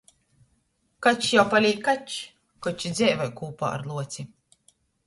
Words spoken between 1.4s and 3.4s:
palīk kačs, koč i dzeivoj